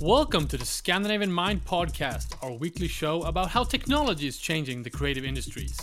[0.00, 4.88] Welcome to the Scandinavian Mind podcast, our weekly show about how technology is changing the
[4.88, 5.76] creative industries.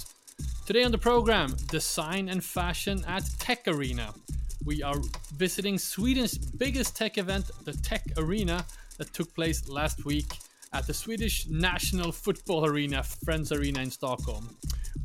[0.66, 4.12] Today on the program, design and fashion at Tech Arena.
[4.66, 5.00] We are
[5.36, 8.66] visiting Sweden's biggest tech event, the Tech Arena,
[8.98, 10.40] that took place last week
[10.74, 14.58] at the Swedish National Football Arena, Friends Arena in Stockholm.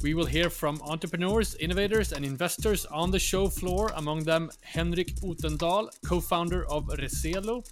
[0.03, 5.15] We will hear from entrepreneurs, innovators, and investors on the show floor, among them Henrik
[5.17, 7.63] Otendal, co founder of Reselo,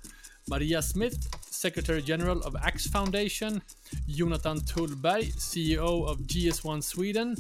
[0.46, 1.16] Maria Smith,
[1.50, 3.62] Secretary General of Axe Foundation,
[4.10, 7.34] Jonatan Tullberg, CEO of GS1 Sweden,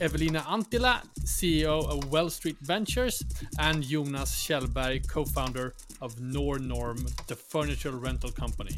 [0.00, 3.22] Evelina Antila, CEO of Wellstreet Ventures,
[3.60, 8.76] and Jonas Kjellberg, co founder of Nornorm, the furniture rental company.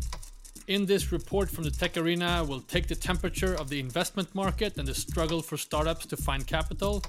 [0.66, 4.76] In this report from the Tech Arena, we'll take the temperature of the investment market
[4.78, 7.04] and the struggle for startups to find capital.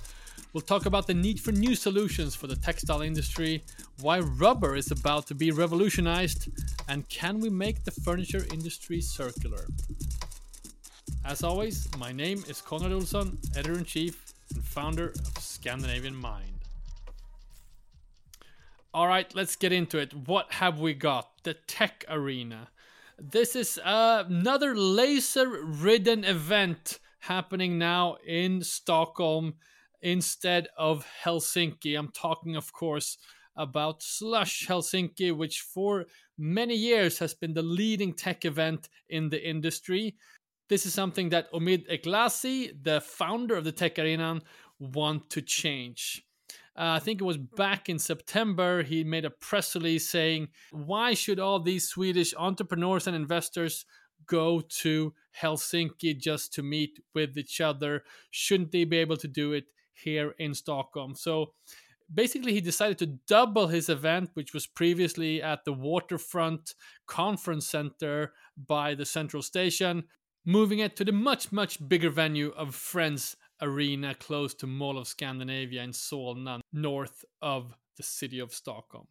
[0.54, 3.64] We'll talk about the need for new solutions for the textile industry,
[4.00, 6.50] why rubber is about to be revolutionized,
[6.88, 9.66] and can we make the furniture industry circular?
[11.26, 16.60] As always, my name is Konrad Olsson, editor in chief and founder of Scandinavian Mind.
[18.94, 20.14] All right, let's get into it.
[20.14, 21.44] What have we got?
[21.44, 22.70] The Tech Arena.
[23.20, 29.56] This is uh, another laser ridden event happening now in Stockholm
[30.04, 31.98] instead of Helsinki.
[31.98, 33.18] I'm talking, of course,
[33.56, 36.06] about Slush Helsinki, which for
[36.38, 40.16] many years has been the leading tech event in the industry.
[40.70, 44.42] This is something that Omid Eklasi, the founder of the Tech Arena,
[44.80, 46.24] want to change.
[46.78, 51.14] Uh, I think it was back in September, he made a press release saying, Why
[51.16, 53.86] should all these Swedish entrepreneurs and investors
[54.28, 58.04] go to Helsinki just to meet with each other?
[58.30, 59.66] Shouldn't they be able to do it
[60.04, 61.16] here in Stockholm.
[61.16, 61.54] So
[62.14, 66.74] basically, he decided to double his event, which was previously at the Waterfront
[67.08, 70.04] Conference Center by the Central Station,
[70.46, 75.08] moving it to the much, much bigger venue of Friends Arena close to Mall of
[75.08, 79.08] Scandinavia in Solna, north of the city of Stockholm.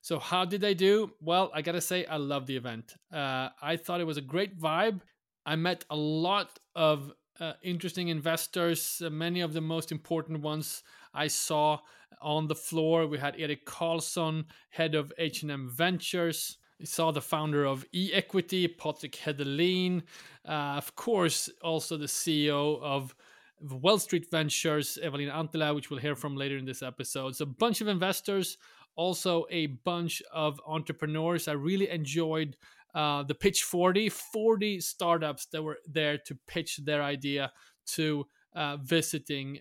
[0.00, 1.10] So, how did they do?
[1.20, 2.94] Well, I gotta say, I love the event.
[3.12, 5.00] Uh, I thought it was a great vibe.
[5.44, 9.02] I met a lot of uh, interesting investors.
[9.04, 10.82] Uh, many of the most important ones
[11.12, 11.80] I saw
[12.20, 13.06] on the floor.
[13.06, 16.56] We had Eric Carlson, head of H&M Ventures.
[16.78, 20.02] We saw the founder of eEquity, Patrick Hedelin.
[20.46, 23.14] Uh, of course, also the CEO of
[23.64, 27.36] Wellstreet Ventures, Evelyn Antila, which we'll hear from later in this episode.
[27.36, 28.58] So, a bunch of investors,
[28.96, 31.48] also a bunch of entrepreneurs.
[31.48, 32.56] I really enjoyed
[32.96, 37.52] uh, the pitch 40 40 startups that were there to pitch their idea
[37.86, 39.60] to uh, visiting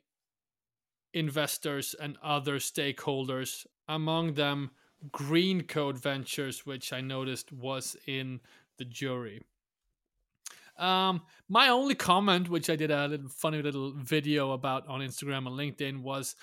[1.13, 4.71] investors and other stakeholders among them
[5.11, 8.39] green code ventures which i noticed was in
[8.77, 9.41] the jury
[10.77, 15.47] um, my only comment which i did a little funny little video about on instagram
[15.47, 16.35] and linkedin was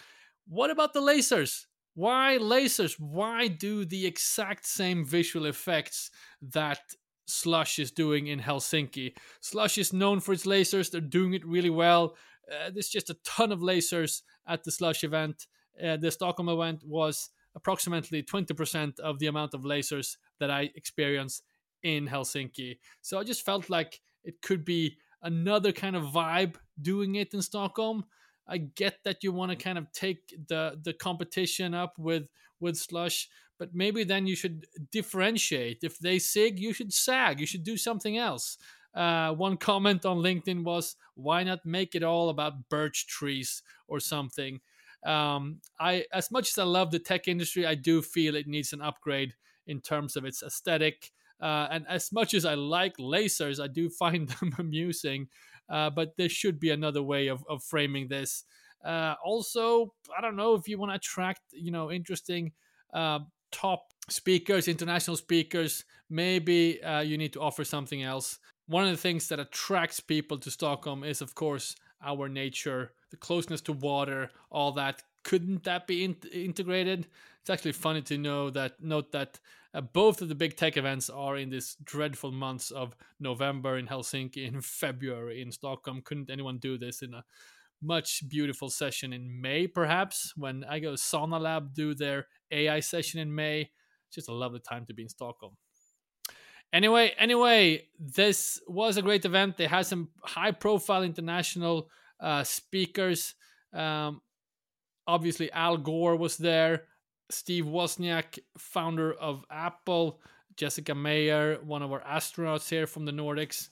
[0.49, 2.99] what about the lasers why lasers?
[2.99, 6.11] Why do the exact same visual effects
[6.41, 6.81] that
[7.27, 9.15] Slush is doing in Helsinki?
[9.41, 12.17] Slush is known for its lasers, they're doing it really well.
[12.51, 15.47] Uh, there's just a ton of lasers at the Slush event.
[15.83, 21.45] Uh, the Stockholm event was approximately 20% of the amount of lasers that I experienced
[21.83, 22.79] in Helsinki.
[23.03, 27.43] So I just felt like it could be another kind of vibe doing it in
[27.43, 28.05] Stockholm.
[28.47, 32.25] I get that you want to kind of take the the competition up with
[32.61, 33.29] with slush,
[33.59, 35.79] but maybe then you should differentiate.
[35.83, 37.41] If they sig, you should sag.
[37.41, 38.59] You should do something else.
[38.95, 44.01] Uh, one comment on LinkedIn was, "Why not make it all about birch trees or
[44.01, 44.61] something?"
[45.05, 48.73] Um, I, as much as I love the tech industry, I do feel it needs
[48.73, 49.35] an upgrade
[49.67, 51.13] in terms of its aesthetic.
[51.43, 55.29] Uh, and as much as I like lasers, I do find them amusing.
[55.69, 58.45] Uh, but there should be another way of, of framing this.
[58.85, 62.53] Uh, also, I don't know if you want to attract, you know, interesting
[62.93, 63.21] uh,
[63.53, 65.85] top speakers, international speakers.
[66.11, 68.39] Maybe uh, you need to offer something else.
[68.67, 73.17] One of the things that attracts people to Stockholm is, of course, our nature, the
[73.17, 75.03] closeness to water, all that.
[75.25, 77.07] Couldn't that be in- integrated?
[77.41, 79.39] It's actually funny to know that note that
[79.75, 83.87] uh, both of the big tech events are in this dreadful months of November in
[83.87, 86.03] Helsinki in February in Stockholm.
[86.03, 87.25] Couldn't anyone do this in a
[87.83, 93.21] much beautiful session in May, perhaps, when I go Sauna Lab do their AI session
[93.21, 93.71] in May.
[94.13, 95.57] Just a lovely time to be in Stockholm.
[96.73, 99.57] Anyway, anyway, this was a great event.
[99.57, 101.89] They had some high profile international
[102.21, 103.35] uh, speakers.
[103.75, 104.23] Um,
[105.07, 106.85] obviously, Al Gore was there.
[107.33, 110.21] Steve Wozniak, founder of Apple.
[110.57, 113.69] Jessica Meir, one of our astronauts here from the Nordics,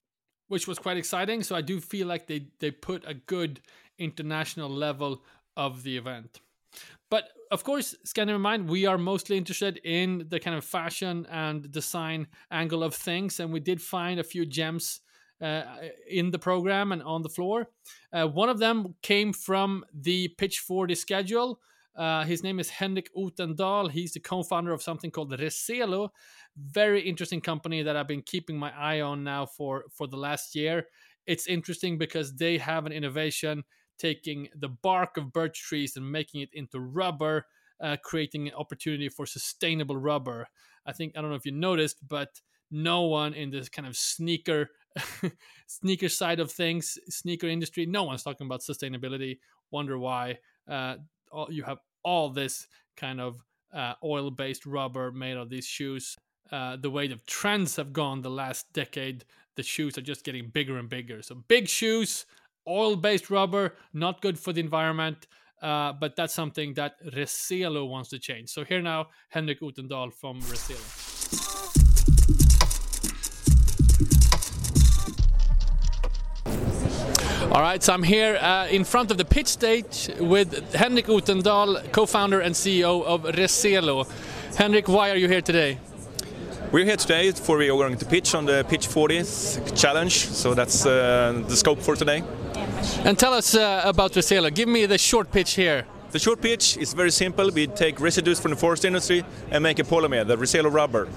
[0.48, 1.42] which was quite exciting.
[1.42, 3.60] So I do feel like they they put a good
[3.98, 5.22] international level
[5.56, 6.40] of the event.
[7.10, 11.70] But of course, Scandinavian Mind, we are mostly interested in the kind of fashion and
[11.70, 15.00] design angle of things, and we did find a few gems
[15.40, 15.62] uh,
[16.08, 17.68] in the program and on the floor.
[18.12, 21.60] Uh, one of them came from the Pitch 40 schedule.
[21.96, 23.90] Uh, his name is Henrik Otendal.
[23.90, 26.10] He's the co-founder of something called Reselo.
[26.56, 30.54] Very interesting company that I've been keeping my eye on now for for the last
[30.54, 30.86] year.
[31.26, 33.64] It's interesting because they have an innovation
[33.98, 37.46] taking the bark of birch trees and making it into rubber,
[37.80, 40.46] uh, creating an opportunity for sustainable rubber.
[40.86, 42.40] I think I don't know if you noticed, but
[42.70, 44.70] no one in this kind of sneaker
[45.66, 49.38] sneaker side of things, sneaker industry, no one's talking about sustainability.
[49.70, 50.38] Wonder why?
[50.68, 50.96] Uh,
[51.48, 52.66] you have all this
[52.96, 53.42] kind of
[53.72, 56.16] uh, oil-based rubber made of these shoes.
[56.50, 59.24] Uh, the way the trends have gone the last decade,
[59.56, 61.22] the shoes are just getting bigger and bigger.
[61.22, 62.26] So big shoes,
[62.66, 65.26] oil based rubber, not good for the environment.
[65.62, 68.48] Uh, but that's something that Reselo wants to change.
[68.48, 71.69] So here now, Henrik Otendal from Reselo.
[77.52, 81.90] All right, so I'm here uh, in front of the pitch stage with Henrik Otendal,
[81.90, 84.08] co-founder and CEO of Reselo.
[84.56, 85.78] Henrik, why are you here today?
[86.70, 89.24] We're here today for we are going to pitch on the Pitch 40
[89.74, 92.22] challenge, so that's uh, the scope for today.
[93.04, 94.54] And tell us uh, about Reselo.
[94.54, 95.86] Give me the short pitch here.
[96.12, 97.50] The short pitch is very simple.
[97.50, 101.08] We take residues from the forest industry and make a polymer, the Reselo rubber.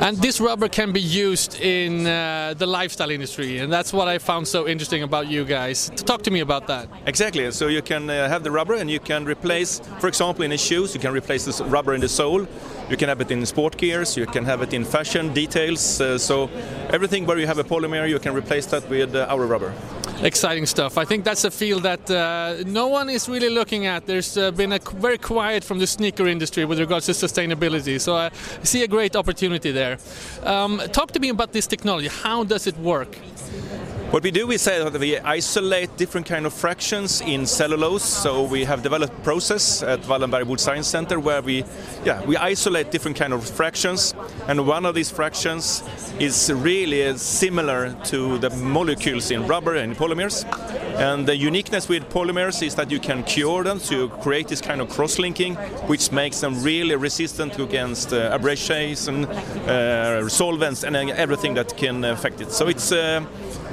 [0.00, 4.18] And this rubber can be used in uh, the lifestyle industry, and that's what I
[4.18, 5.90] found so interesting about you guys.
[5.96, 6.88] Talk to me about that.
[7.06, 7.50] Exactly.
[7.52, 10.58] So you can uh, have the rubber, and you can replace, for example, in the
[10.58, 12.46] shoes, you can replace this rubber in the sole.
[12.88, 14.16] You can have it in sport gears.
[14.16, 16.00] You can have it in fashion details.
[16.00, 16.48] Uh, so
[16.90, 19.72] everything where you have a polymer, you can replace that with uh, our rubber
[20.22, 20.98] exciting stuff.
[20.98, 24.06] I think that's a field that uh, no one is really looking at.
[24.06, 28.00] There's uh, been a very quiet from the sneaker industry with regards to sustainability.
[28.00, 28.30] So I
[28.62, 29.98] see a great opportunity there.
[30.42, 32.08] Um, talk to me about this technology.
[32.08, 33.18] How does it work?
[34.10, 38.04] What we do is say that we isolate different kind of fractions in cellulose.
[38.04, 41.64] So we have developed process at Wallenberg Wood Science Center where we,
[42.04, 44.14] yeah, we isolate different kind of fractions,
[44.46, 45.82] and one of these fractions
[46.20, 50.44] is really similar to the molecules in rubber and polymers.
[50.98, 54.80] And the uniqueness with polymers is that you can cure them to create this kind
[54.80, 55.56] of cross-linking,
[55.88, 62.04] which makes them really resistant against uh, abrasions and uh, solvents and everything that can
[62.04, 62.50] affect it.
[62.50, 63.26] So it's uh,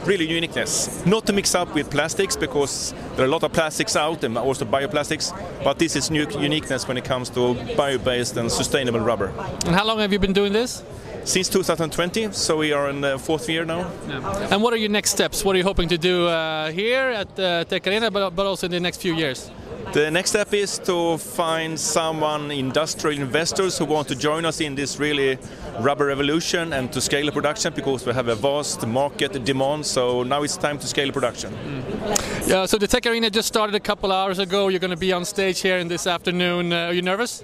[0.05, 1.05] really uniqueness.
[1.05, 4.37] Not to mix up with plastics because there are a lot of plastics out and
[4.37, 5.33] also bioplastics,
[5.63, 9.33] but this is new uniqueness when it comes to bio-based and sustainable rubber.
[9.65, 10.83] And how long have you been doing this?
[11.25, 13.89] Since 2020, so we are in the fourth year now.
[14.07, 14.49] Yeah.
[14.51, 15.45] And what are your next steps?
[15.45, 18.67] What are you hoping to do uh, here at uh, Tech Arena, but, but also
[18.67, 19.49] in the next few years?
[19.91, 24.75] The next step is to find someone, industrial investors who want to join us in
[24.75, 25.37] this really
[25.79, 29.85] rubber revolution and to scale the production because we have a vast market demand.
[29.85, 31.51] So now it's time to scale production.
[31.51, 32.47] Mm.
[32.47, 34.67] Yeah, so the Tech Arena just started a couple hours ago.
[34.69, 36.73] You're going to be on stage here in this afternoon.
[36.73, 37.43] Uh, are you nervous?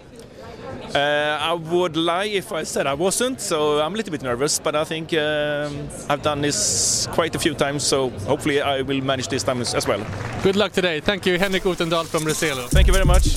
[0.94, 4.58] Uh, I would lie if I said I wasn't, so I'm a little bit nervous,
[4.58, 9.02] but I think um, I've done this quite a few times, so hopefully I will
[9.02, 10.04] manage this time as well.
[10.42, 11.00] Good luck today.
[11.00, 12.68] Thank you, Henrik Otendal from Reselo.
[12.70, 13.28] Thank you very much.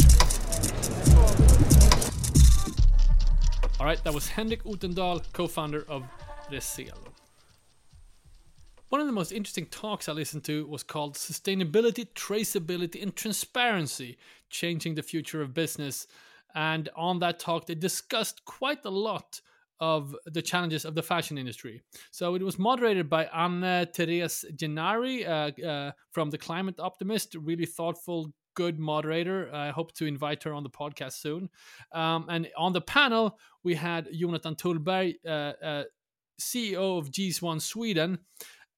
[3.78, 6.04] All right, that was Henrik Otendal, co-founder of
[6.50, 6.96] Reselo.
[8.88, 14.16] One of the most interesting talks I listened to was called Sustainability, Traceability, and Transparency
[14.48, 16.06] Changing the Future of Business
[16.54, 19.40] and on that talk, they discussed quite a lot
[19.80, 21.82] of the challenges of the fashion industry.
[22.12, 27.66] So it was moderated by Anna Therese Gennari uh, uh, from The Climate Optimist, really
[27.66, 29.52] thoughtful, good moderator.
[29.52, 31.48] I hope to invite her on the podcast soon.
[31.92, 35.84] Um, and on the panel, we had Jonatan Tullberg, uh, uh
[36.40, 38.18] CEO of GS1 Sweden,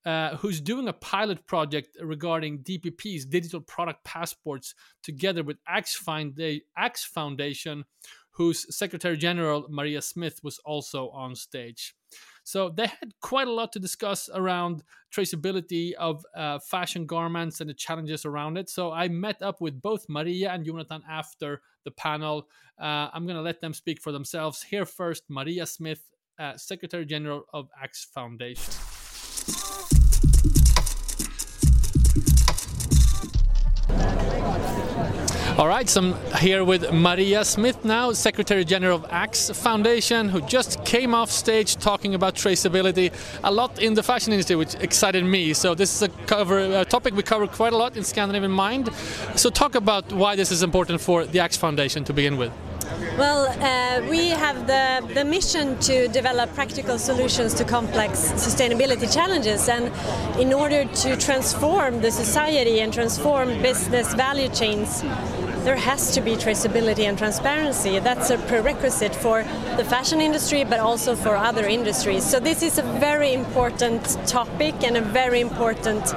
[0.05, 5.99] uh, who's doing a pilot project regarding DPPs, digital product passports, together with Axe,
[6.79, 7.85] Axfoundation,
[8.33, 11.95] whose Secretary General Maria Smith was also on stage.
[12.45, 14.83] So they had quite a lot to discuss around
[15.15, 18.69] traceability of uh, fashion garments and the challenges around it.
[18.69, 22.49] So I met up with both Maria and Jonatan after the panel.
[22.79, 24.63] Uh, I'm going to let them speak for themselves.
[24.63, 26.03] Here first, Maria Smith,
[26.39, 28.75] uh, Secretary General of Axe Foundation.
[35.57, 40.85] All right, so I'm here with Maria Smith now, Secretary General of Axfoundation, who just
[40.85, 43.13] came off stage talking about traceability
[43.45, 45.53] a lot in the fashion industry, which excited me.
[45.53, 48.91] So this is a cover a topic we cover quite a lot in Scandinavian Mind.
[49.37, 52.51] So talk about why this is important for the Axfoundation to begin with.
[53.17, 59.69] Well, uh, we have the, the mission to develop practical solutions to complex sustainability challenges,
[59.69, 59.93] and
[60.41, 65.03] in order to transform the society and transform business value chains,
[65.65, 68.01] there has to be traceability and transparency.
[68.01, 69.45] That's a prerequisite for
[69.77, 72.25] the fashion industry, but also for other industries.
[72.25, 76.13] So, this is a very important topic and a very important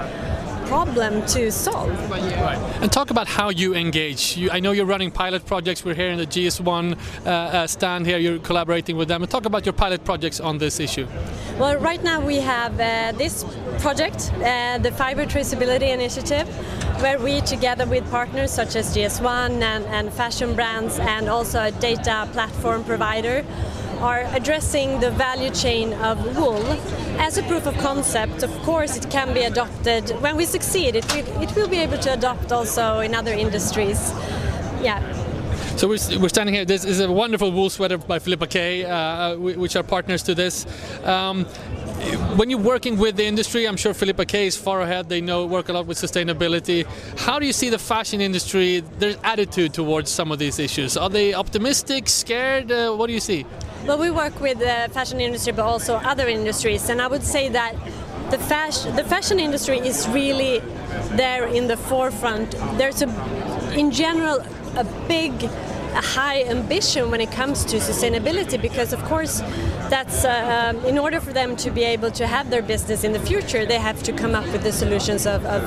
[0.67, 1.89] problem to solve.
[2.11, 2.57] Right.
[2.81, 4.35] And talk about how you engage.
[4.35, 5.85] You, I know you're running pilot projects.
[5.85, 8.17] We're here in the GS1 uh, uh, stand here.
[8.17, 9.21] You're collaborating with them.
[9.23, 11.07] And talk about your pilot projects on this issue.
[11.57, 13.45] Well, right now we have uh, this
[13.79, 16.47] project, uh, the Fiber Traceability Initiative,
[17.01, 21.71] where we, together with partners such as GS1 and, and fashion brands and also a
[21.71, 23.45] data platform provider,
[23.99, 26.61] are addressing the value chain of wool
[27.19, 28.43] as a proof of concept.
[28.43, 30.09] Of course, it can be adopted.
[30.21, 34.11] When we succeed, it will, it will be able to adopt also in other industries.
[34.81, 35.01] Yeah.
[35.77, 36.65] So we're, standing here.
[36.65, 40.65] This is a wonderful wool sweater by Philippa K, uh, which are partners to this.
[41.03, 41.45] Um,
[42.35, 45.07] when you're working with the industry, I'm sure Philippa K is far ahead.
[45.09, 46.85] They know work a lot with sustainability.
[47.19, 50.97] How do you see the fashion industry, their attitude towards some of these issues?
[50.97, 52.71] Are they optimistic, scared?
[52.71, 53.45] Uh, what do you see?
[53.87, 57.47] Well, we work with the fashion industry, but also other industries, and I would say
[57.47, 57.73] that
[58.31, 60.59] the fashion the fashion industry is really
[61.15, 62.51] there in the forefront.
[62.77, 63.07] There's a,
[63.73, 64.43] in general,
[64.75, 65.31] a big
[65.93, 69.39] a high ambition when it comes to sustainability because of course
[69.89, 73.13] that's uh, um, in order for them to be able to have their business in
[73.13, 75.63] the future they have to come up with the solutions of, of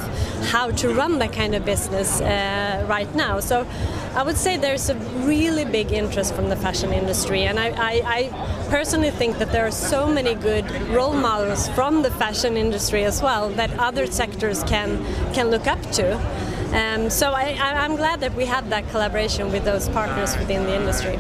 [0.47, 3.67] how to run that kind of business uh, right now so
[4.13, 8.03] I would say there's a really big interest from the fashion industry, and I, I,
[8.05, 13.05] I, personally think that there are so many good role models from the fashion industry
[13.05, 14.99] as well that other sectors can
[15.33, 16.19] can look up to.
[16.73, 20.77] Um, so I, am glad that we had that collaboration with those partners within the
[20.77, 21.17] industry.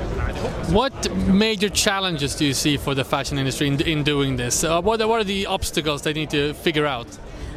[0.72, 4.62] What major challenges do you see for the fashion industry in, in doing this?
[4.62, 7.08] Uh, what, what are the obstacles they need to figure out?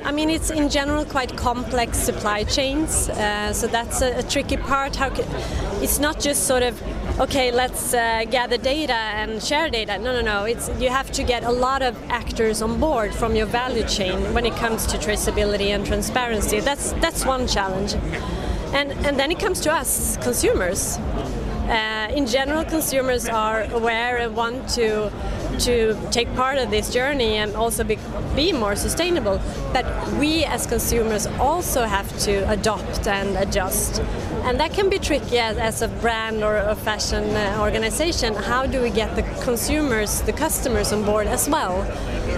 [0.05, 4.57] I mean, it's in general quite complex supply chains, uh, so that's a, a, tricky
[4.57, 4.97] part.
[4.97, 5.09] How
[5.81, 6.81] it's not just sort of
[7.21, 9.97] okay, let's uh, gather data and share data.
[9.97, 10.43] No, no, no.
[10.43, 14.33] It's you have to get a lot of actors on board from your value chain
[14.33, 16.59] when it comes to traceability and transparency.
[16.59, 17.93] That's that's one challenge,
[18.73, 20.97] and and then it comes to us consumers.
[20.97, 25.09] Uh, in general, consumers are aware and want to
[25.59, 27.97] to take part of this journey and also be,
[28.35, 29.39] be more sustainable.
[29.71, 34.01] But we as consumers also have to adopt and adjust.
[34.43, 38.33] And that can be tricky as, as a brand or a fashion uh, organization.
[38.33, 41.85] How do we get the consumers, the customers on board as well?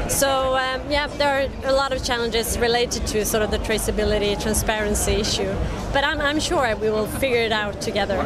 [0.09, 4.39] So um, yeah, there are a lot of challenges related to sort of the traceability,
[4.39, 5.51] transparency issue.
[5.93, 8.17] But I'm, I'm sure we will figure it out together.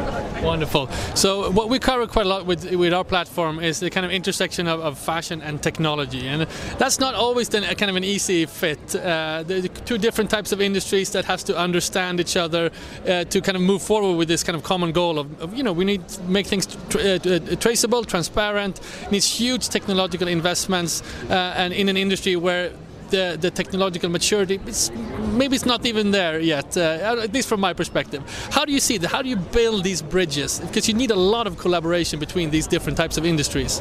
[0.42, 0.88] Wonderful.
[1.14, 4.12] So what we cover quite a lot with with our platform is the kind of
[4.12, 8.04] intersection of, of fashion and technology, and that's not always then a kind of an
[8.04, 8.96] easy fit.
[8.96, 12.70] Uh, the two different types of industries that has to understand each other
[13.06, 15.62] uh, to kind of move forward with this kind of common goal of, of you
[15.62, 18.80] know we need to make things tra uh, traceable, transparent.
[19.10, 22.72] Needs huge technological investments uh, and in an industry where
[23.10, 24.90] the, the technological maturity it's,
[25.32, 28.22] maybe it's not even there yet uh, at least from my perspective.
[28.50, 30.60] How do you see that how do you build these bridges?
[30.60, 33.80] Because you need a lot of collaboration between these different types of industries.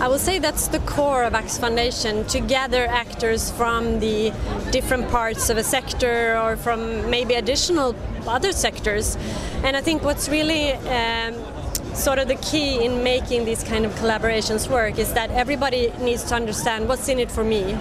[0.00, 4.32] I will say that's the core of Axfoundation to gather actors from the
[4.70, 7.94] different parts of a sector or from maybe additional
[8.26, 9.16] other sectors.
[9.64, 11.34] And i think what's really um,
[11.94, 16.22] sort of the key in making these kind of collaborations work is that everybody needs
[16.24, 17.76] to understand what's in it for me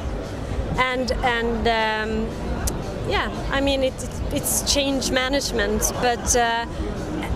[0.78, 2.28] and and um,
[3.10, 6.66] yeah i mean it, it's change management but uh,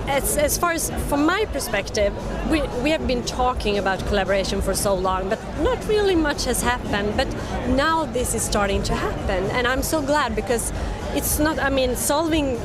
[0.08, 2.14] as, as far as from my perspective
[2.50, 6.64] we, we have been talking about collaboration for so long but not really much has
[6.64, 7.16] happened.
[7.16, 7.28] But
[7.70, 10.74] now this is starting to happen and i'm so glad because
[11.14, 12.58] it's not i mean solving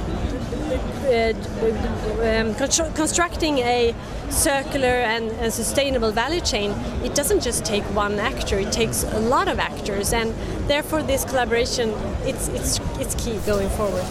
[1.04, 1.34] Uh,
[2.22, 3.94] um, constructing a
[4.30, 6.70] circular and, and, sustainable value chain,
[7.04, 10.32] it doesn't just take one actor, it takes a lot of actors, and
[10.66, 11.90] therefore this collaboration,
[12.22, 14.04] it's, it's, it's key going forward.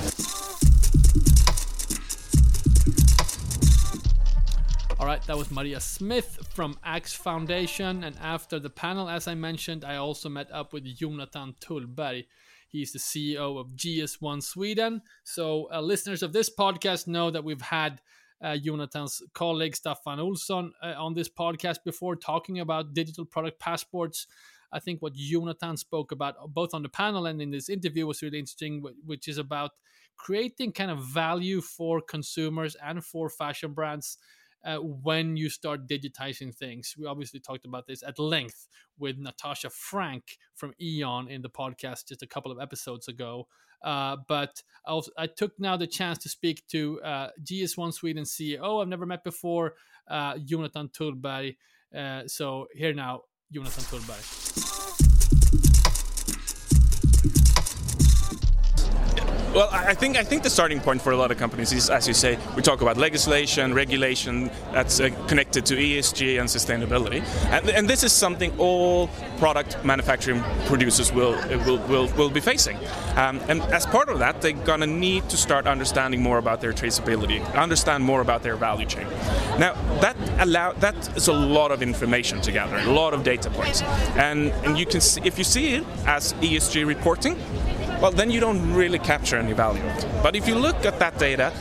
[4.99, 8.05] All right, that was Maria Smith from Axfoundation.
[8.05, 12.25] And after the panel, as I mentioned, I also met up with Jonatan Tullberg.
[12.73, 15.03] He's the CEO of GS1 Sweden.
[15.23, 18.01] So, uh, listeners of this podcast know that we've had
[18.41, 24.25] uh, Jonatan's colleague Staffan Olsson uh, on this podcast before talking about digital product passports.
[24.71, 28.23] I think what Jonatan spoke about both on the panel and in this interview was
[28.23, 29.73] really interesting, which is about
[30.17, 34.17] creating kind of value for consumers and for fashion brands
[34.63, 36.95] uh, when you start digitizing things.
[36.97, 38.67] We obviously talked about this at length
[38.97, 43.47] with Natasha Franck from Eon in the podcast just a couple of episodes ago.
[43.83, 48.81] Uh, but I, I, took now the chance to speak to uh, GS1 Sweden CEO
[48.81, 49.73] I've never met before,
[50.07, 51.57] uh, Jonatan Tullberg.
[51.93, 54.82] Uh, so here now, Jonatan Tullberg.
[59.53, 62.07] Well, I think I think the starting point for a lot of companies is, as
[62.07, 67.69] you say, we talk about legislation, regulation that's uh, connected to ESG and sustainability, and,
[67.69, 71.35] and, this is something all product manufacturing producers will
[71.67, 72.77] will will, will be facing.
[73.15, 76.73] Um, and as part of that, they're gonna need to start understanding more about their
[76.73, 79.05] traceability, understand more about their value chain.
[79.59, 83.51] Now, that allow that is a lot of information to gather, a lot of data
[83.51, 83.83] points,
[84.17, 87.35] and and you can see, if you see it as ESG reporting
[88.03, 89.81] well, then you don't really capture any value.
[90.21, 91.53] But if you look at that data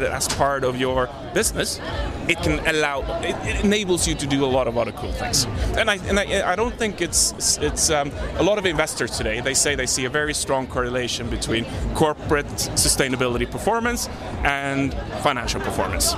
[0.00, 1.78] it as part of your business,
[2.26, 5.44] it can allow, it, it enables you to do a lot of other cool things.
[5.76, 9.42] And I, and I, I don't think it's, it's um, a lot of investors today,
[9.42, 14.08] they say they see a very strong correlation between corporate sustainability performance
[14.44, 16.14] and financial performance.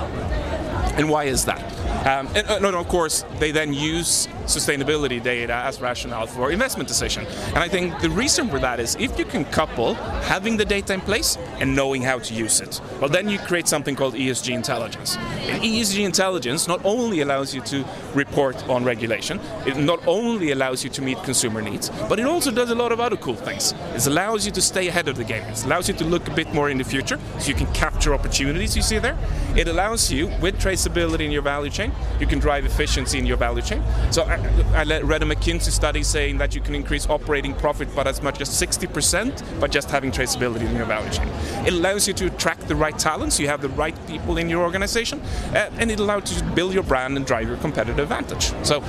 [0.95, 1.80] And why is that?
[2.01, 7.25] Um, and, and, of course, they then use sustainability data as rationale for investment decision.
[7.47, 9.93] And I think the reason for that is if you can couple
[10.23, 13.67] having the data in place and knowing how to use it, well, then you create
[13.67, 15.15] something called ESG intelligence.
[15.17, 20.83] And ESG intelligence not only allows you to report on regulation, it not only allows
[20.83, 23.73] you to meet consumer needs, but it also does a lot of other cool things.
[23.93, 25.43] It allows you to stay ahead of the game.
[25.43, 27.71] It allows you to look a bit more in the future so you can
[28.09, 29.17] opportunities you see there.
[29.55, 33.37] It allows you, with traceability in your value chain, you can drive efficiency in your
[33.37, 33.83] value chain.
[34.11, 34.35] So I,
[34.73, 38.41] I read a McKinsey study saying that you can increase operating profit by as much
[38.41, 41.27] as 60% by just having traceability in your value chain.
[41.65, 44.63] It allows you to attract the right talents, you have the right people in your
[44.63, 45.21] organization,
[45.53, 48.53] uh, and it allows you to build your brand and drive your competitive advantage.
[48.65, 48.83] So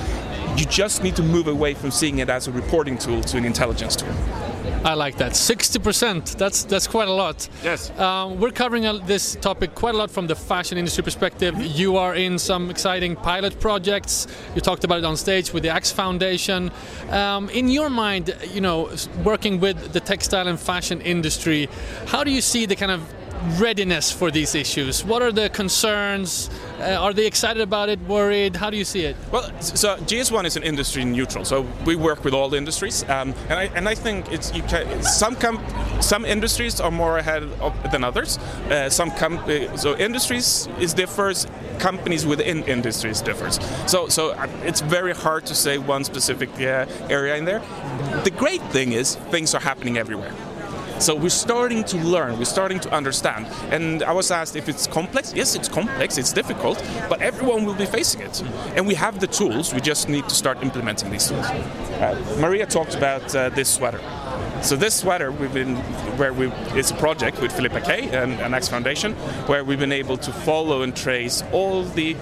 [0.57, 3.45] you just need to move away from seeing it as a reporting tool to an
[3.45, 4.13] intelligence tool.
[4.83, 5.31] I like that.
[5.31, 6.37] 60%.
[6.37, 7.47] That's that's quite a lot.
[7.63, 7.89] Yes.
[7.97, 11.55] Um, we're covering a, this topic quite a lot from the fashion industry perspective.
[11.55, 11.77] Mm-hmm.
[11.77, 14.27] You are in some exciting pilot projects.
[14.55, 16.71] You talked about it on stage with the Axfoundation.
[17.11, 18.89] Um, in your mind, you know,
[19.23, 21.69] working with the textile and fashion industry,
[22.07, 23.01] how do you see the kind of
[23.59, 25.03] readiness for these issues?
[25.03, 26.49] What are the concerns?
[26.79, 27.99] Uh, are they excited about it?
[28.01, 28.55] Worried?
[28.55, 29.15] How do you see it?
[29.31, 33.33] Well, so GS1 is an industry neutral, so we work with all the industries, um,
[33.49, 35.35] and I and I think it's can, some
[36.01, 38.37] some industries are more ahead of, than others.
[38.69, 41.47] Uh, some uh, so industries is differs,
[41.79, 43.59] companies within industries differs.
[43.87, 47.61] So so uh, it's very hard to say one specific uh, area in there.
[48.23, 50.33] The great thing is things are happening everywhere.
[51.03, 53.47] So we're starting to learn, we're starting to understand.
[53.73, 55.33] And I was asked if it's complex.
[55.33, 58.41] Yes, it's complex, it's difficult, but everyone will be facing it.
[58.77, 61.45] And we have the tools, we just need to start implementing these tools.
[61.45, 63.99] Uh, Maria talked about uh, this sweater.
[64.61, 65.75] So this sweater, we've been
[66.15, 66.47] where we
[66.79, 69.13] it's a project with Philippa K and, and Axfoundation,
[69.49, 72.15] where we've been able to follow and trace all the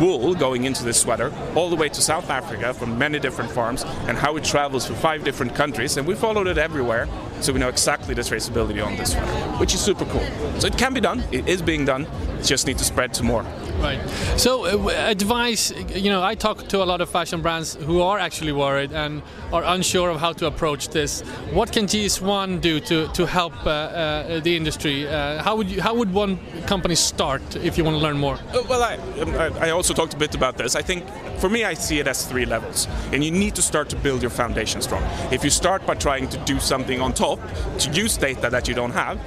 [0.00, 3.84] wool going into this sweater, all the way to South Africa from many different farms,
[4.08, 7.08] and how it travels to five different countries, and we followed it everywhere,
[7.42, 9.26] so we know exactly the traceability on this one,
[9.58, 10.24] which is super cool.
[10.60, 12.06] So it can be done, it is being done,
[12.38, 13.44] it just need to spread to more.
[13.82, 13.98] Right.
[14.36, 18.16] So, uh, advice, you know, I talk to a lot of fashion brands who are
[18.16, 21.22] actually worried and are unsure of how to approach this.
[21.52, 25.08] What can GS1 do to, to help uh, uh, the industry?
[25.08, 28.36] Uh, how would you, how would one company start if you want to learn more?
[28.54, 30.76] Uh, well, I, I also talked a bit about this.
[30.76, 31.04] I think
[31.38, 34.22] for me, I see it as three levels, and you need to start to build
[34.22, 35.02] your foundation strong.
[35.32, 37.40] If you start by trying to do something on top
[37.78, 39.18] to use data that you don't have,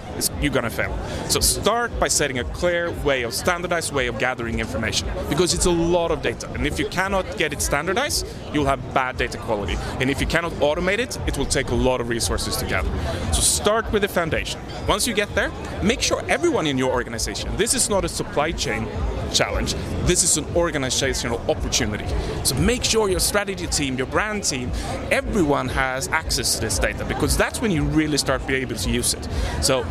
[0.41, 0.97] you're gonna fail.
[1.27, 5.53] So start by setting a clear way of standardized way of gathering gathering information because
[5.53, 6.49] it's a lot of data.
[6.53, 9.75] And if you cannot get it standardized, you'll have bad data quality.
[9.99, 12.89] And if you cannot automate it, it will take a lot of resources to gather.
[13.33, 14.59] So start with the foundation.
[14.87, 15.51] Once you get there,
[15.83, 18.87] make sure everyone in your organization, this is not a supply chain
[19.33, 19.73] challenge.
[20.05, 22.05] This is an organizational opportunity.
[22.43, 24.71] So make sure your strategy team, your brand team,
[25.11, 28.89] everyone has access to this data because that's when you really start being able to
[28.89, 29.27] use it.
[29.61, 29.83] So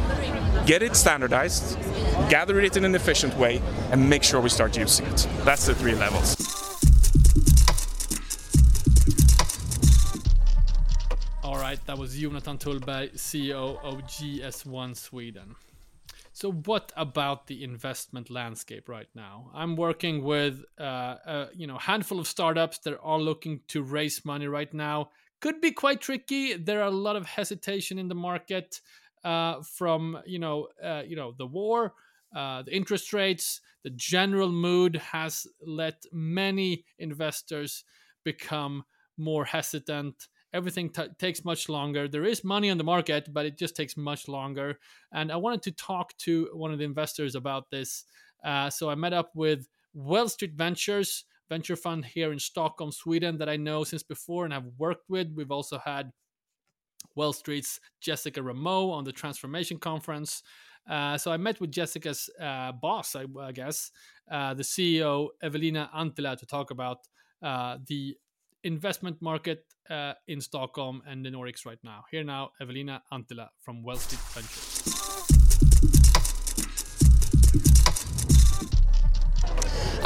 [0.67, 1.79] get it standardized,
[2.31, 5.29] gather it in an efficient way, and make sure we start using it.
[5.45, 6.37] That's the three levels.
[11.43, 11.79] All right.
[11.87, 15.55] that was Jonatan Tullberg, CEO of GS1 Sweden.
[16.33, 19.51] So, what about the investment landscape right now?
[19.55, 24.25] I'm working with uh, a you know handful of startups that are looking to raise
[24.25, 25.11] money right now.
[25.41, 26.55] Could be quite tricky.
[26.55, 28.81] There are a lot of hesitation in the market
[29.25, 31.95] uh, from you know uh, you know the war,
[32.37, 37.85] uh, the interest rates, the general mood has let many investors
[38.25, 38.85] become
[39.17, 42.07] more hesitant everything t- takes much longer.
[42.09, 44.79] There is money on the market, but it just takes much longer.
[45.13, 48.05] And I wanted to talk to one of the investors about this.
[48.43, 53.49] Uh, so I met up with Wellstreet Ventures, venture fund here in Stockholm, Sweden, that
[53.49, 55.33] I know since before and have worked with.
[55.35, 56.13] We've also had
[57.17, 60.43] Wellstreet's Jessica Rameau on the Transformation Conference.
[60.89, 63.91] Uh, so I met with Jessica's uh, boss, I, I guess,
[64.31, 66.99] uh, the CEO Evelina Antila, to talk about
[67.43, 68.17] uh, the
[68.65, 72.05] investment market uh, in Stockholm and the Nordics right now.
[72.11, 75.05] Here now, Evelina Antila from Wellstreet Ventures.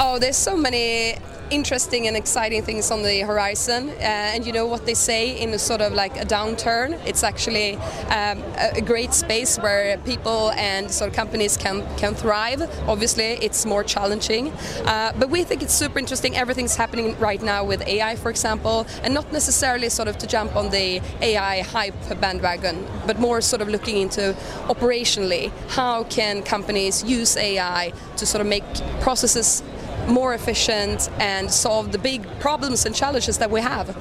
[0.01, 1.19] Oh, there's so many
[1.51, 3.89] interesting and exciting things on the horizon.
[3.91, 7.23] Uh, and you know what they say in a sort of like a downturn, it's
[7.23, 7.77] actually
[8.11, 12.63] um, a, great space where people and sort of companies can can thrive.
[12.89, 14.51] Obviously, it's more challenging,
[14.85, 16.37] uh, but we think it's super interesting.
[16.37, 20.57] Everything's happening right now with AI, for example, and not necessarily sort of to jump
[20.57, 24.35] on the AI hype bandwagon, but more sort of looking into
[24.69, 28.65] operationally how can companies use AI to sort of make
[29.01, 29.63] processes
[30.09, 33.97] more efficient and solve the big problems and challenges that we have.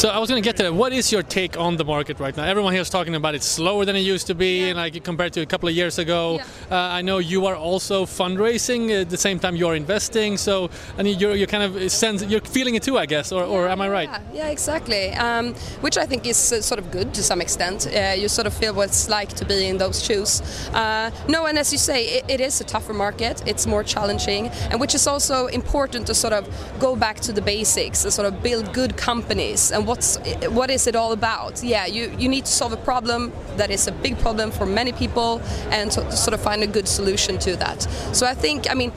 [0.00, 0.72] So I was going to get to that.
[0.72, 2.44] What is your take on the market right now?
[2.44, 4.72] Everyone here is talking about it's slower than it used to be, yeah.
[4.72, 6.36] like compared to a couple of years ago.
[6.36, 6.44] Yeah.
[6.70, 10.38] Uh, I know you are also fundraising at the same time you're investing.
[10.38, 13.68] So and you're, you're kind of sense you're feeling it too, I guess, or, or
[13.68, 14.08] am I right?
[14.08, 15.12] Yeah, yeah exactly.
[15.12, 17.86] Um, which I think is uh, sort of good to some extent.
[17.86, 20.40] Uh, you sort of feel what it's like to be in those shoes.
[20.72, 23.42] Uh, no, and as you say, it, it is a tougher market.
[23.46, 27.42] It's more challenging, and which is also important to sort of go back to the
[27.42, 30.18] basics and sort of build good companies and what's
[30.50, 31.64] what is it all about?
[31.64, 34.92] Yeah, you, you need to solve a problem that is a big problem for many
[34.92, 37.82] people and to, to sort of find a good solution to that.
[38.12, 38.92] So I think, I mean,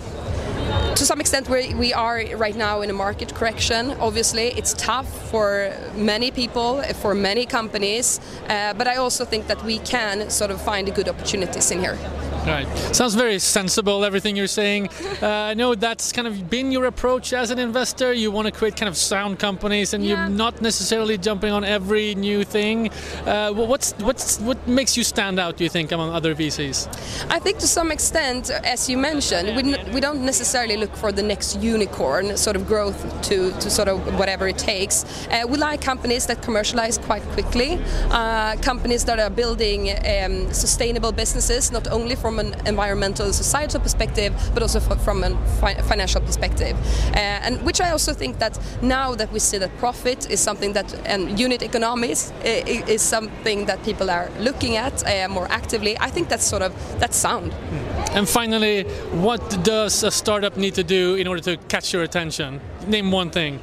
[0.96, 5.10] to some extent we, we are right now in a market correction obviously it's tough
[5.32, 10.52] for many people for many companies uh, but i also think that we can sort
[10.52, 11.98] of find good opportunities in here
[12.46, 12.68] Right.
[12.94, 14.90] Sounds very sensible, everything you're saying.
[15.24, 18.12] Uh, I know that's kind of been your approach as an investor.
[18.12, 20.10] You want to create kind of sound companies and yeah.
[20.10, 22.90] you're not necessarily jumping on every new thing.
[23.26, 26.88] Uh, what's, what's, what makes you stand out, do you think, among other VCs?
[27.30, 31.24] I think to some extent, as you mentioned, we, we don't necessarily look for the
[31.24, 35.06] next unicorn sort of growth to, to sort of whatever it takes.
[35.28, 37.80] Uh, we like companies that commercialize quite quickly,
[38.12, 43.80] uh, companies that are building um, sustainable businesses, not only from an environmental and societal
[43.80, 46.76] perspective, but also from a fi financial perspective.
[47.14, 50.74] Uh, and which I also think that now that we see that profit is something
[50.74, 55.98] that and unit economics is something that people are looking at uh, more actively.
[56.00, 57.54] I think that's sort of that's sound.
[57.54, 57.93] Hmm.
[58.12, 58.84] And finally,
[59.24, 62.62] what does a startup need to do in order to catch your attention?
[62.88, 63.60] Name one thing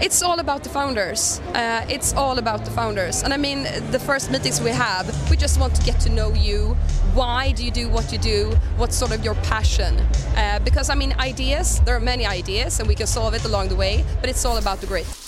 [0.00, 1.40] it's all about the founders.
[1.54, 3.22] Uh, it's all about the founders.
[3.22, 6.32] And I mean, the first meetings we have, we just want to get to know
[6.34, 6.74] you.
[7.14, 8.52] Why do you do what you do?
[8.76, 9.98] What's sort of your passion?
[10.36, 13.68] Uh, because I mean, ideas, there are many ideas and we can solve it along
[13.68, 15.27] the way, but it's all about the grit.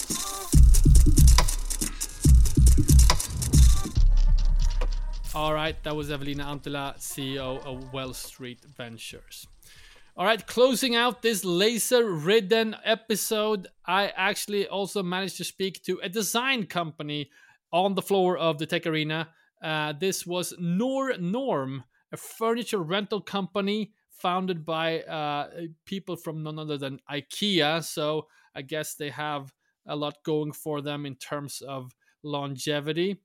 [5.33, 9.47] All right, that was Evelina Antila, CEO of Wellstreet Ventures.
[10.17, 16.01] All right, closing out this laser ridden episode, I actually also managed to speak to
[16.03, 17.31] a design company
[17.73, 19.29] on the floor of the tech arena.
[19.63, 25.49] Uh, this was Nor Norm, a furniture rental company founded by uh,
[25.87, 27.85] people from none other than IKEA.
[27.85, 29.55] So I guess they have
[29.87, 31.93] a lot going for them in terms of
[32.25, 33.21] longevity.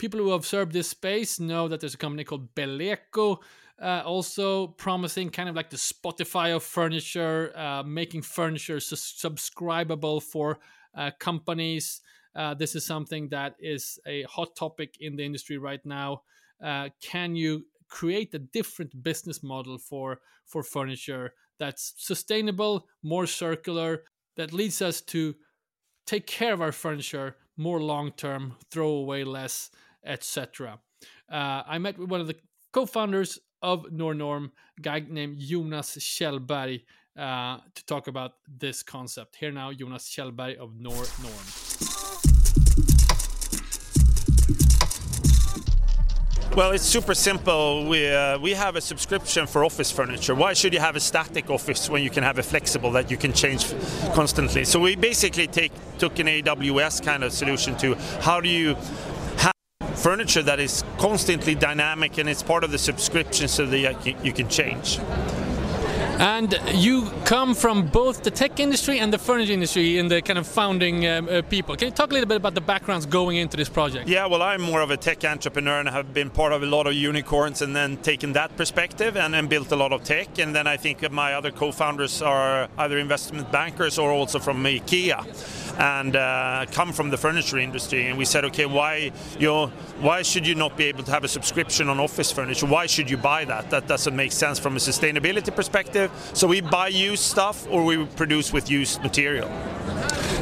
[0.00, 3.36] People who observe this space know that there's a company called Beleco
[3.78, 10.22] uh, also promising kind of like the Spotify of furniture, uh, making furniture su- subscribable
[10.22, 10.58] for
[10.94, 12.00] uh, companies.
[12.34, 16.22] Uh, this is something that is a hot topic in the industry right now.
[16.64, 24.04] Uh, can you create a different business model for for furniture that's sustainable, more circular,
[24.36, 25.34] that leads us to
[26.06, 29.70] take care of our furniture more long term, throw away less,
[30.04, 30.78] etc.
[31.30, 32.36] Uh, I met with one of the
[32.72, 36.82] co-founders of Nornorm, a guy named Jonas Kjellberg,
[37.18, 39.36] uh, to talk about this concept.
[39.36, 41.80] Here now, Jonas Kjellberg of Nornorm.
[46.56, 47.86] Well, it's super simple.
[47.88, 50.34] We, uh, we have a subscription for office furniture.
[50.34, 53.16] Why should you have a static office when you can have a flexible that you
[53.16, 53.72] can change
[54.14, 54.64] constantly?
[54.64, 58.76] So we basically take took an AWS kind of solution to how do you
[60.00, 64.48] furniture that is constantly dynamic and it's part of the subscription so that you can
[64.48, 64.98] change.
[66.20, 70.38] And you come from both the tech industry and the furniture industry in the kind
[70.38, 71.76] of founding um, uh, people.
[71.76, 74.06] Can you talk a little bit about the backgrounds going into this project?
[74.06, 76.86] Yeah, well, I'm more of a tech entrepreneur and have been part of a lot
[76.86, 80.38] of unicorns and then taken that perspective and then built a lot of tech.
[80.38, 84.62] And then I think my other co founders are either investment bankers or also from
[84.62, 85.24] IKEA
[85.78, 88.06] and uh, come from the furniture industry.
[88.06, 89.66] And we said, okay, why you know,
[90.00, 92.66] why should you not be able to have a subscription on office furniture?
[92.66, 93.70] Why should you buy that?
[93.70, 96.10] That doesn't make sense from a sustainability perspective.
[96.34, 99.50] So we buy used stuff or we produce with used material.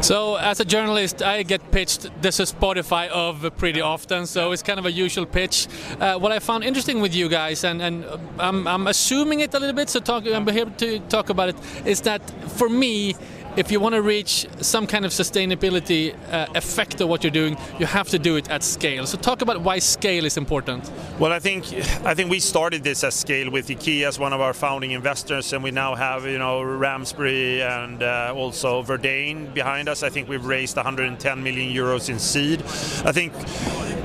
[0.01, 4.63] So, as a journalist, I get pitched this is Spotify of pretty often, so it's
[4.63, 5.67] kind of a usual pitch.
[5.99, 8.05] Uh, what I found interesting with you guys, and, and
[8.39, 11.57] I'm, I'm assuming it a little bit, so talk, I'm here to talk about it,
[11.85, 13.17] is that for me,
[13.59, 17.57] if you want to reach some kind of sustainability uh, effect of what you're doing,
[17.81, 19.05] you have to do it at scale.
[19.05, 20.89] So talk about why scale is important.
[21.19, 21.65] Well, I think
[22.05, 25.53] I think we started this at scale with IKEA as one of our founding investors,
[25.53, 30.05] and we now have you know Ramsbury and uh, also Verdane behind us.
[30.05, 32.63] I think we've raised 110 million euros in seed.
[33.05, 33.33] I think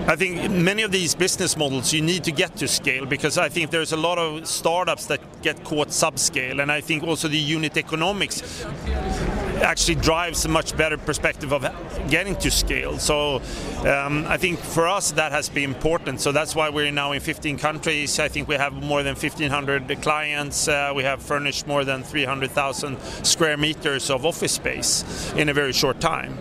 [0.10, 3.50] I think many of these business models you need to get to scale because I
[3.50, 7.38] think there's a lot of startups that get caught subscale, and I think also the
[7.38, 8.42] unit economics
[9.62, 11.64] actually drives a much better perspective of
[12.10, 12.98] getting to scale.
[12.98, 13.42] So
[13.86, 16.22] um, I think for us that has been important.
[16.22, 18.20] So that's why we're now in 15 countries.
[18.20, 20.68] I think we have more than 1,500 clients.
[20.68, 25.74] Uh, we have furnished more than 300,000 square meters of office space in a very
[25.74, 26.38] short time.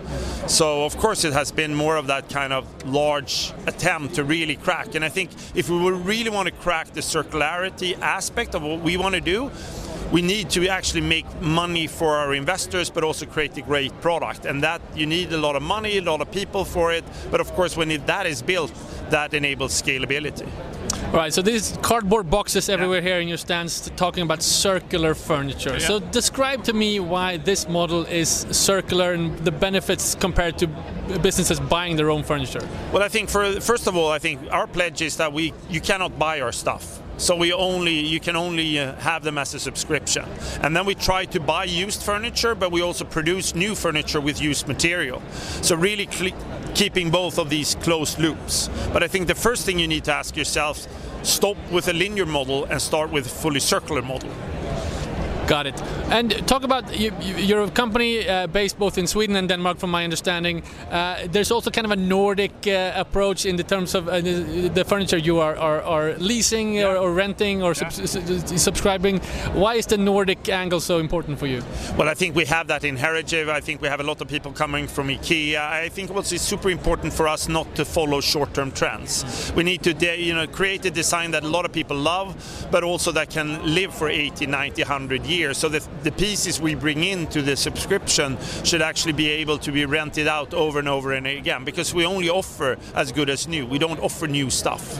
[0.47, 4.55] So of course it has been more of that kind of large attempt to really
[4.55, 4.95] crack.
[4.95, 8.97] And I think if we really want to crack the circularity aspect of what we
[8.97, 9.49] want to do,
[10.11, 14.45] we need to actually make money for our investors, but also create a great product.
[14.45, 17.03] And that you need a lot of money, a lot of people for it.
[17.31, 18.73] But of course, when it, that is built,
[19.09, 20.47] that enables scalability.
[21.07, 23.09] All right, so these cardboard boxes everywhere yeah.
[23.09, 25.73] here in your stands talking about circular furniture.
[25.73, 25.87] Yeah.
[25.87, 30.67] So describe to me why this model is circular and the benefits compared to
[31.21, 32.67] businesses buying their own furniture.
[32.91, 35.81] Well, I think for first of all, I think our pledge is that we you
[35.81, 37.02] cannot buy our stuff.
[37.17, 40.25] So we only you can only uh, have them as a subscription.
[40.61, 44.41] And then we try to buy used furniture, but we also produce new furniture with
[44.41, 45.21] used material.
[45.61, 46.07] So really
[46.73, 48.69] keeping both of these closed loops.
[48.91, 50.87] But I think the first thing you need to ask yourself,
[51.23, 54.31] stop with a linear model and start with a fully circular model.
[55.47, 55.81] Got it.
[56.09, 60.05] And talk about you, your company uh, based both in Sweden and Denmark, from my
[60.05, 60.63] understanding.
[60.89, 64.85] Uh, there's also kind of a Nordic uh, approach in the terms of uh, the,
[64.87, 66.87] furniture you are, are, are leasing yeah.
[66.87, 67.89] or, or, renting or yeah.
[67.89, 69.19] sub subscribing.
[69.53, 71.61] Why is the Nordic angle so important for you?
[71.97, 73.49] Well, I think we have that in heritage.
[73.49, 75.57] I think we have a lot of people coming from IKEA.
[75.57, 79.23] I think what's super important for us not to follow short-term trends.
[79.23, 79.55] Mm.
[79.55, 82.83] We need to you know create a design that a lot of people love, but
[82.83, 85.53] also that can live for 80, 90, 100 years year.
[85.53, 89.85] So the, the pieces we bring into the subscription should actually be able to be
[89.85, 93.65] rented out over and over and again because we only offer as good as new.
[93.65, 94.99] We don't offer new stuff.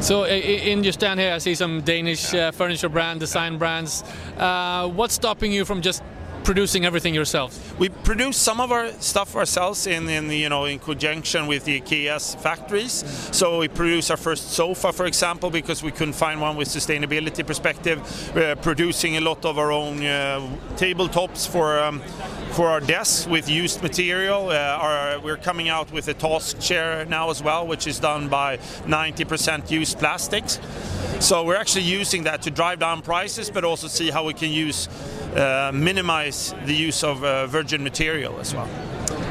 [0.00, 4.02] So in your stand here, I see some Danish uh, furniture brand, design brands.
[4.38, 6.02] Uh, what's stopping you from just
[6.44, 7.78] producing everything yourself?
[7.78, 11.80] We produce some of our stuff ourselves in, in you know in conjunction with the
[11.80, 13.04] IKEA's factories.
[13.32, 17.46] So we produce our first sofa, for example, because we couldn't find one with sustainability
[17.46, 17.98] perspective.
[18.34, 20.40] We're producing a lot of our own uh,
[20.76, 22.00] tabletops for um,
[22.52, 24.48] for our desks with used material.
[24.48, 28.28] Uh, our, we're coming out with a task chair now as well, which is done
[28.28, 30.58] by 90% used plastics.
[31.20, 34.50] So we're actually using that to drive down prices, but also see how we can
[34.50, 34.88] use
[35.36, 38.68] uh, minimize the use of uh, virgin material as well.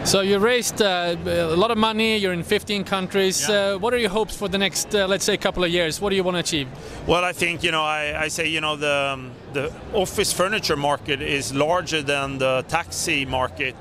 [0.05, 2.17] So you raised uh, a lot of money.
[2.17, 3.47] You're in 15 countries.
[3.47, 3.55] Yeah.
[3.55, 6.01] Uh, what are your hopes for the next, uh, let's say, couple of years?
[6.01, 6.67] What do you want to achieve?
[7.05, 10.77] Well, I think you know, I, I say you know the um, the office furniture
[10.77, 13.75] market is larger than the taxi market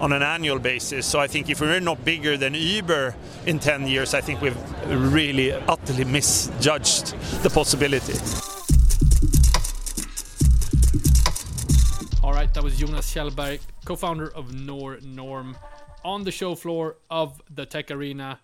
[0.00, 1.06] on an annual basis.
[1.06, 3.14] So I think if we're not bigger than Uber
[3.46, 4.56] in 10 years, I think we've
[4.88, 8.14] really utterly misjudged the possibility.
[12.32, 15.54] All right, that was Jonas Kjellberg, co-founder of Nor Norm,
[16.02, 18.40] on the show floor of the Tech Arena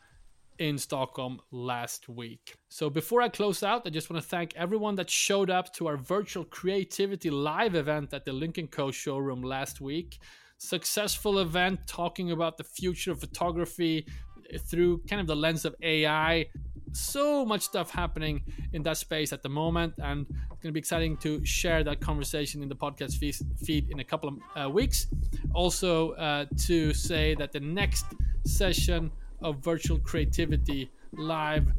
[0.59, 2.55] in Stockholm last week.
[2.69, 5.87] So before I close out, I just want to thank everyone that showed up to
[5.87, 10.19] our virtual creativity live event at the Lynk & Co showroom last week.
[10.59, 14.07] Successful event talking about the future of photography
[14.67, 16.45] through kind of the lens of AI
[16.93, 20.79] so much stuff happening in that space at the moment, and it's going to be
[20.79, 23.19] exciting to share that conversation in the podcast
[23.65, 25.07] feed in a couple of uh, weeks.
[25.55, 28.07] Also, uh, to say that the next
[28.45, 31.73] session of virtual creativity live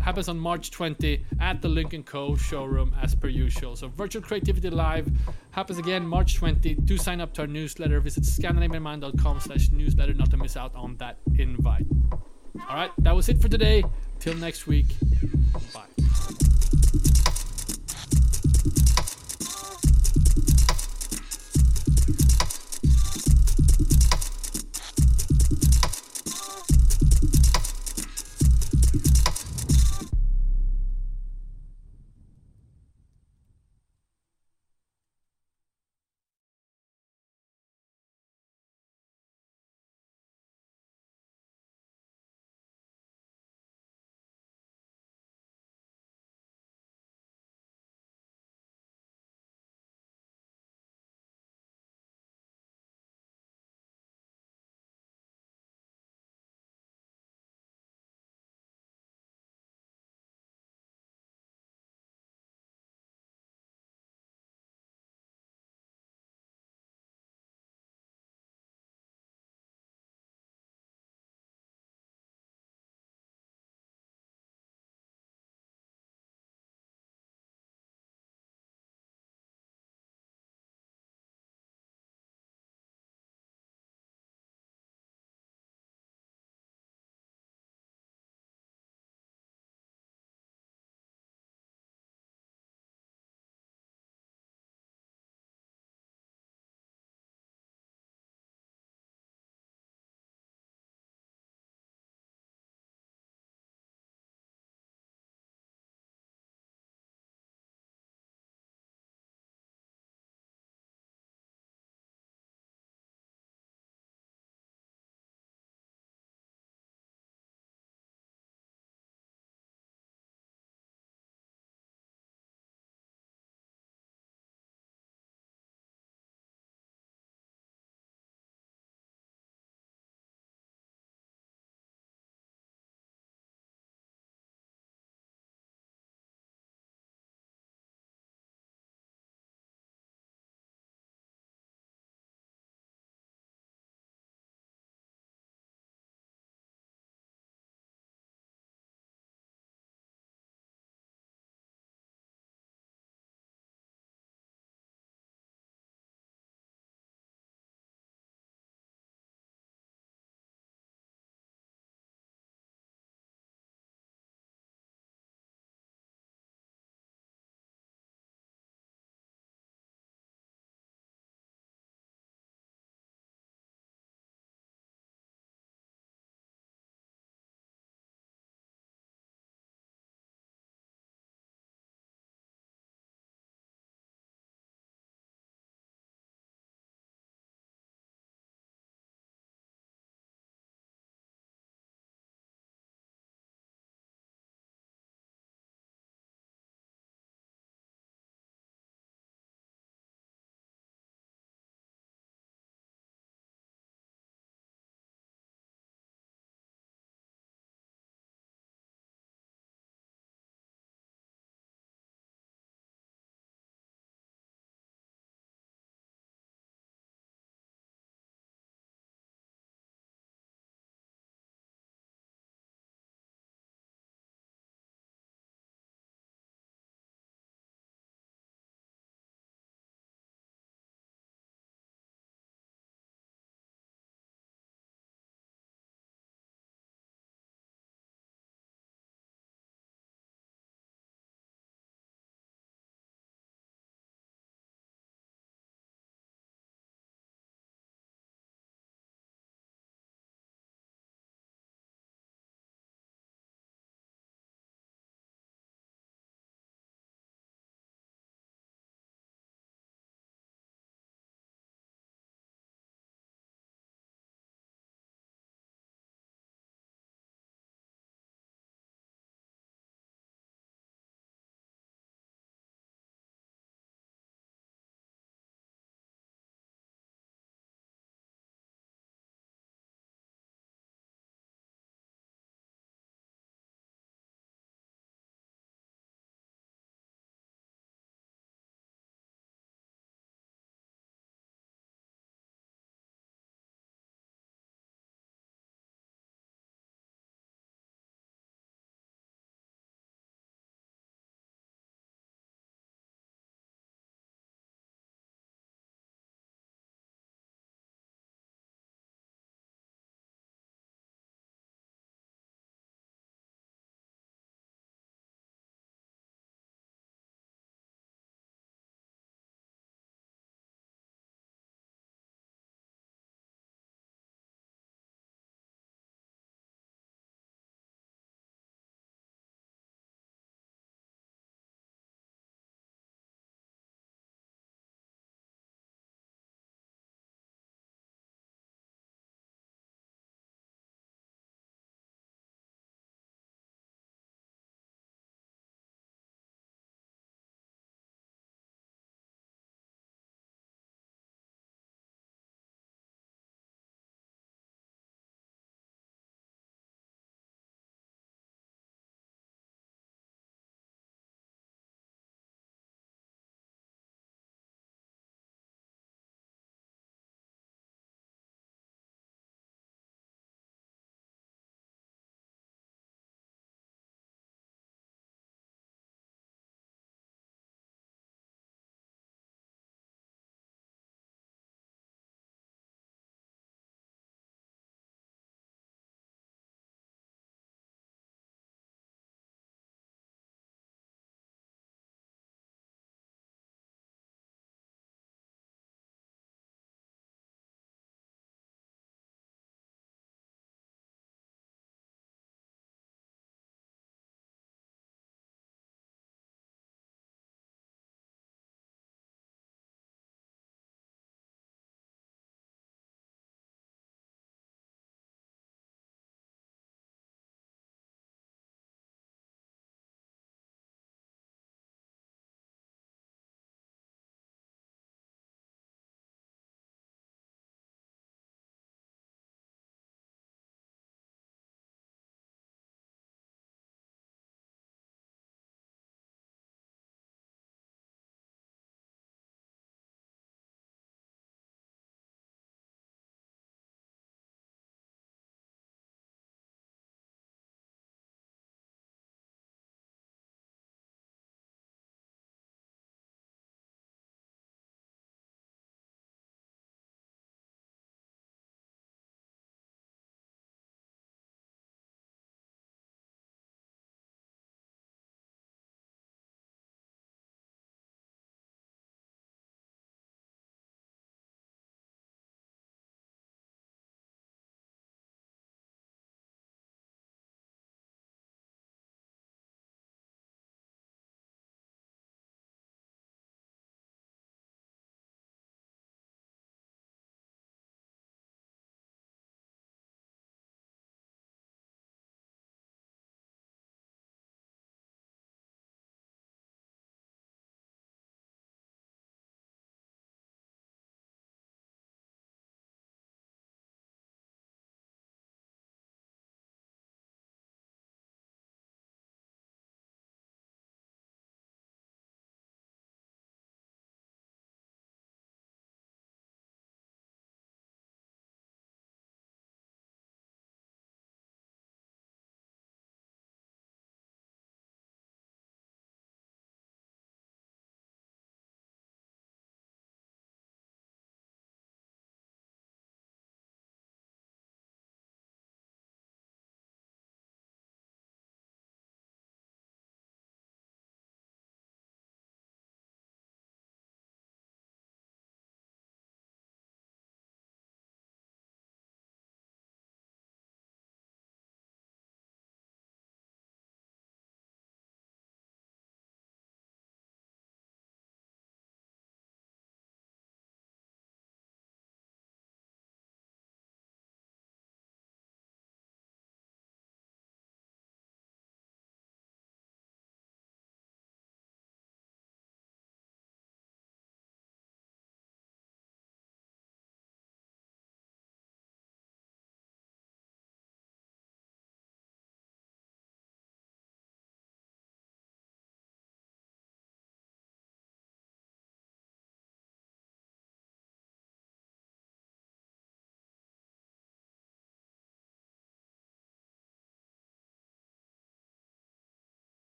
[0.00, 3.76] happens on March 20 at the Lynk & Co showroom as per usual.
[3.76, 5.08] So Virtual Creativity Live
[5.50, 6.74] happens again March 20.
[6.74, 8.00] Do sign up to our newsletter.
[8.00, 11.86] Visit scandinavianmind.com slash newsletter not to miss out on that invite.
[12.68, 13.84] All right, that was it for today.
[14.18, 14.86] Till next week.
[15.74, 15.89] Bye.